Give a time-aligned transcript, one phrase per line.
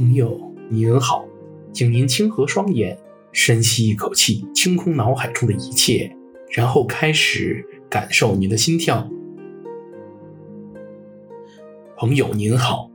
[0.00, 0.40] 朋友
[0.70, 1.26] 您好，
[1.74, 2.98] 请您轻合双眼，
[3.32, 6.10] 深吸一口气，清空脑海中的一切，
[6.52, 9.06] 然后开始感受您的心跳。
[11.98, 12.90] 朋友您好，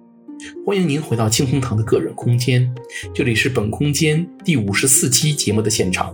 [0.65, 2.73] 欢迎您回到清风堂的个人空间，
[3.13, 6.11] 这里是本空间第五十四期节目的现场。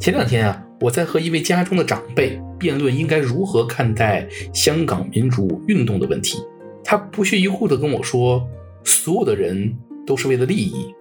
[0.00, 6.42] 前两天啊，我在和一位家中的长辈辩论应该如何看待香港民主运动的问题，
[6.82, 8.44] 他不屑一顾地跟我说。
[8.86, 9.76] 所有的人
[10.06, 10.94] 都是为了利益，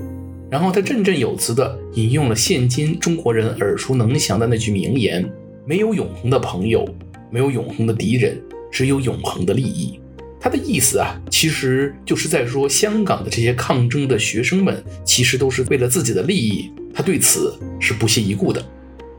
[0.49, 5.23] 然后他振振有词地引用了现今中国人耳熟能详的那句名言
[5.67, 6.83] ：“没有永恒的朋友，
[7.29, 9.99] 没有永恒的敌人，只有永恒的利益。”
[10.41, 16.71] 他的意思啊，其实就是在说香港的这些抗争的学生们，其实都是为了自己的利益。
[16.91, 18.65] 他对此是不屑一顾的。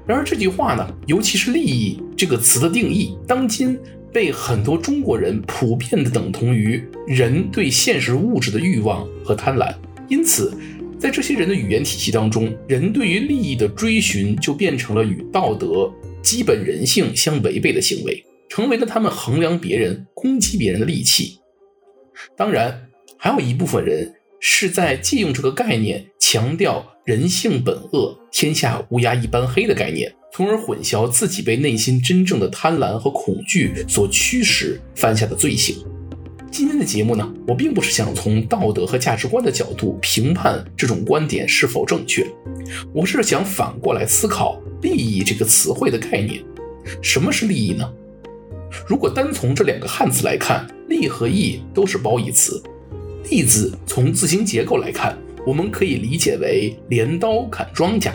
[0.04, 3.78] 然而这句话呢，尤其是“利益”这个词的定义，当今。
[4.12, 9.74] 被很多中国人普遍的等同于人对现实物质的欲望和贪婪，
[10.08, 10.56] 因此，
[10.98, 21.38] 在这些人的语言体系当中，人对于利益的追寻就变成了与道德、基本人性相违背的行为，成为了他们衡量别人、攻击别人的利器。
[22.34, 30.10] 当然，还有一部分人是在借用这个概念，强调人性本恶、天下乌鸦一般黑的概念。
[30.36, 35.82] 从而混淆自己被内心真正的贪婪和恐惧所驱使犯下的罪行。
[36.50, 42.26] 今天的节目呢，我并不是想从道德和价值观的角度评判这种观点是否正确，
[42.92, 46.44] 我是想反过来思考“利益”这个词汇的概念。
[47.00, 47.90] 什么是利益呢？
[48.86, 52.62] 如果单从这两个汉字来看，“利”和“益”都是褒义词。
[53.30, 58.12] “利”字从字形结构来看，我们可以理解为镰刀砍庄稼。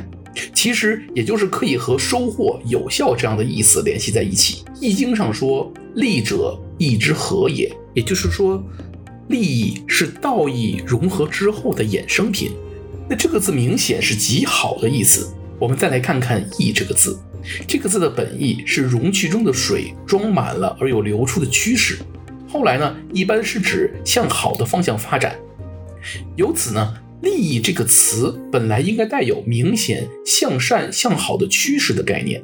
[0.62, 4.64] 其实也就是可以和收获有效这样的意思联系在一起。
[4.80, 8.64] 易经上说：“利者，义之和也。”也就是说，
[9.30, 12.52] 利益是道义融合之后的衍生品。
[13.10, 15.34] 那这个字明显是极好的意思。
[15.58, 17.20] 我们再来看看“义”这个字，
[17.66, 21.98] 这个字的本意是容器中的水装满了而有流出的趋势。
[22.48, 25.36] 后来呢，一般是指向好的方向发展。
[26.36, 26.94] 由此呢。
[27.22, 32.44] 利益这个词本来应该带有明显向善向好的趋势的概念。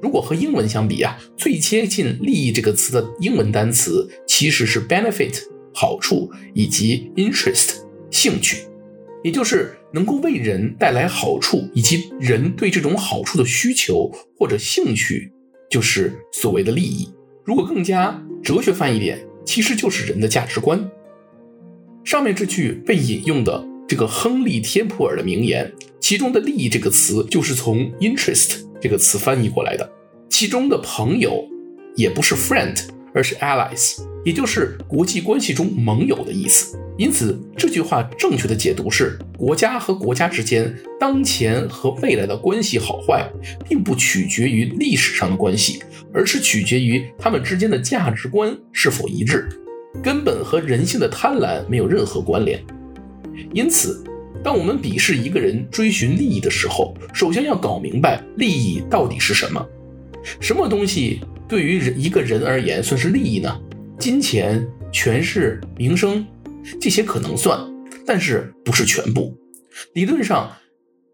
[0.00, 5.42] 如果和英文相比啊，最接近利益这个词的英文单词其实是 benefit
[5.74, 7.76] 好处以及 interest
[8.10, 8.66] 兴趣，
[9.22, 15.32] 也就是能够为人带来好处以及人对这种好处的需求或者兴趣，
[15.70, 17.10] 就是所谓的利益。
[17.44, 20.90] 如果更加哲学范一点，其实就是人的价值观。
[22.06, 25.68] 上面这句被引用的这个亨利·天普尔的名言，
[25.98, 29.90] 其中的“利益”这个词就是从 “interest” 这个词翻译过来的。
[30.30, 31.44] 其中的“朋友”
[31.96, 32.78] 也不是 “friend”，
[33.12, 36.78] 而是 “allies”，也就是国际关系中盟友的意思。
[36.96, 43.28] 因此，这句话正确的解读是：国家和国家之间当前和未来的关系好坏，
[43.68, 45.82] 并不取决于历史上的关系，
[46.14, 49.48] 而是取决于他们之间的价值观是否一致。
[50.02, 52.62] 根本和人性的贪婪没有任何关联，
[53.52, 54.04] 因此，
[54.42, 59.66] 当我们鄙视一个人追寻利益的时候，首先要搞明白利益到底是什么。
[60.40, 63.60] 什么东西对于人一个人而言算是利益呢？
[63.98, 66.26] 金钱、权势、名声，
[66.80, 67.58] 这些可能算，
[68.04, 69.36] 但是不是全部。
[69.94, 70.50] 理论上，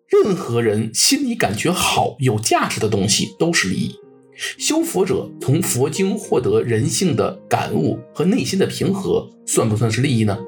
[0.09, 3.94] 任何人心里感觉好、有价值的东西都是利益。
[4.37, 10.38] 修佛者从佛经获得人性的感悟和内心的平和，算不算是利益呢？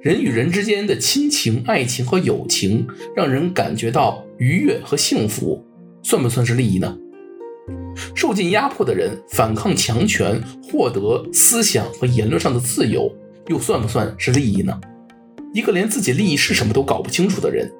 [0.00, 5.62] 人与人之间的亲情、爱情和友情，让人感觉到愉悦和幸福，
[6.02, 6.96] 算不算是利益呢？
[8.14, 13.10] 受尽压迫的人反抗强权，获得思想和言论上的自由，
[13.48, 14.80] 又算不算是利益呢？
[15.52, 17.70] 一个连自己利益是什么都搞不清楚的人。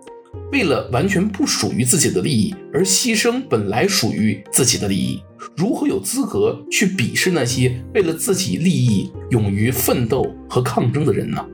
[0.53, 5.21] 为了完全不属于自己的利益而牺牲本来属于自己的利益，
[5.57, 11.45] 如何有资格去鄙视那些为了自己利益勇于奋斗和抗争的人呢？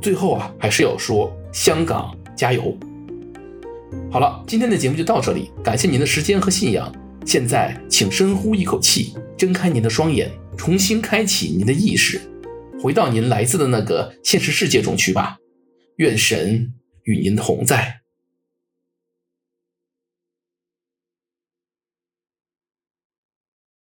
[0.00, 2.76] 最后啊，还是要说香港加油！
[4.10, 6.90] 好了，今天的节目就到这里，感谢您的时间和信仰。
[7.26, 12.20] 现在，请深呼一口气，睁开您的双眼，重新开启您的意识，
[12.80, 15.36] 回到您来自的那个现实世界中去吧。
[15.96, 16.72] 愿神
[17.08, 18.02] 与您同在。